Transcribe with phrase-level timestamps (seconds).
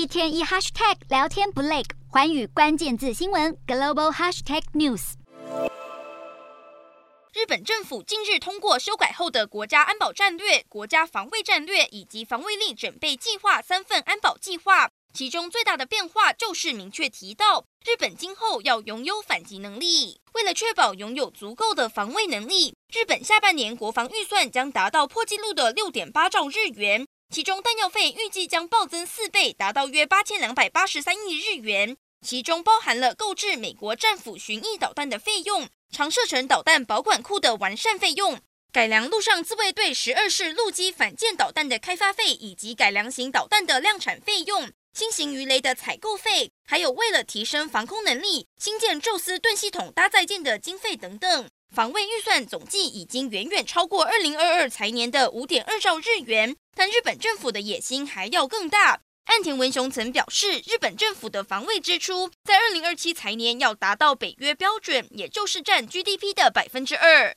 [0.00, 5.12] 一天一 hashtag 聊天不累，环宇关键字新闻 global hashtag news。
[7.34, 20.18] 日本政府近日通过修改后的国家安保战略、国家防卫战略以及防卫力准备计划三份安保计划，其中最大的变化就是明确提到，日本今后要拥有反击能力。
[20.32, 27.06] 为了确保拥有足够的防卫能力，日本下半年国防预算将达到破纪录的六点八兆日元。
[27.30, 38.40] 其中弹药费预计将暴增四倍，达到约八千两百八十三亿日元，其中包含了购置美国战斧巡弋导弹的费用、长射程导弹保管库的完善费用、
[38.72, 51.48] 改良陆上自卫队十二式陆基反舰导弹的开发费，以及改良型导弹的量产费用、新型鱼雷的采购费，还有为了提升防空能力，新建宙斯盾系统搭载舰的经费等等。
[51.72, 59.02] 防卫预算总计已经远远超过二零二二财年的五点二兆日元，但日本政府的野心还要更大。
[59.26, 67.28] 岸田文雄曾表示，日本政府的防卫支出在二零二七财年要达到北约标准，也就是占 GDP 的百分之二。